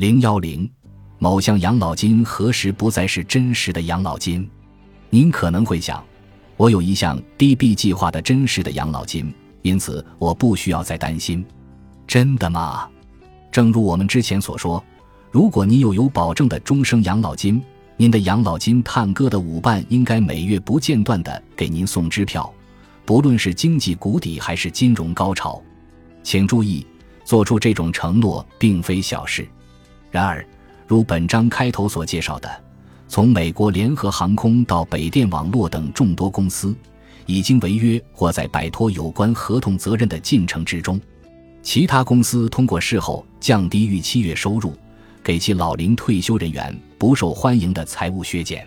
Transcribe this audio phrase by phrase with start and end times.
[0.00, 0.66] 零幺零，
[1.18, 4.48] 某项养老金何时不再是真实的养老金？
[5.10, 6.02] 您可能会想，
[6.56, 11.44] 我有一项 DB 计划的真实的养老金，因此我不需要再担心。
[12.06, 12.88] 真的吗？
[13.52, 14.82] 正如我们之前所说，
[15.30, 17.62] 如果您有有保证的终生养老金，
[17.98, 22.50] 您的养老金探戈的舞伴应该每月不间断地给您送支票，
[23.04, 25.62] 不论是经济谷底还是金融高潮。
[26.22, 26.86] 请注意，
[27.22, 29.46] 做出这种承诺并非小事。
[30.10, 30.44] 然而，
[30.86, 32.50] 如本章开头所介绍的，
[33.08, 36.74] 从美国联合航空到北电网络等众多公司，
[37.26, 41.00] 已经违约或在摆脱有关合同责任的进程之中。
[41.62, 44.72] 其他公司通过事后降低预期月收入，
[45.22, 48.66] 给其老龄退休人员不受欢迎的财务削减。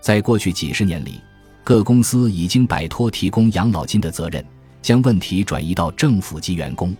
[0.00, 1.20] 在过去几十年里，
[1.62, 4.44] 各公司已经摆脱提供养老金的责任。
[4.82, 6.96] 将问题转移到政府及员工、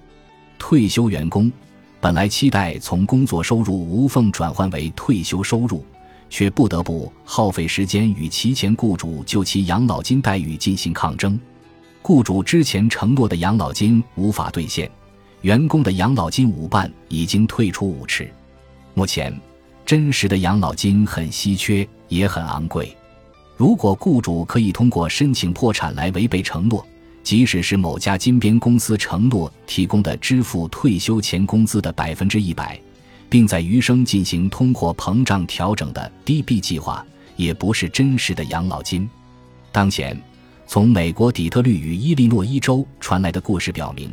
[0.59, 1.51] 退休员工，
[2.01, 5.85] 本来期待从工作收入无缝转换为退休收入，
[6.31, 11.39] 却不得不耗费时间与其前雇主就其养老金待遇进行抗争。
[12.01, 14.91] 雇主之前承诺的养老金无法兑现，
[15.43, 18.33] 员工的养老金舞伴已经退出舞池。
[18.95, 19.39] 目前，
[19.85, 22.97] 真实的养老金很稀缺，也很昂贵。
[23.59, 26.83] 如果雇主可以通过申请破产来违背承诺，
[27.23, 32.81] 即使是某家金边公司承诺提供的支付退休前工资的百分之一百，
[33.29, 37.05] 并在余生进行通货膨胀调整的 DB 计划，
[37.37, 39.09] 也不是真实的养老金。
[39.71, 40.19] 当前，
[40.67, 44.11] 从美国底特律与伊利诺伊州传来的故事表明，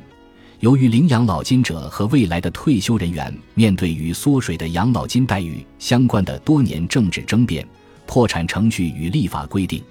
[0.59, 7.67] 由于领养老金者和未来的退休人员面对与缩水的养老金待遇相关的多年政治争辩，
[8.05, 9.81] 破产程序与立法规定。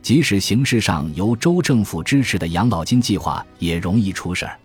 [0.00, 4.58] 即使形式上由州政府支持的养老金计划，也容易出事儿。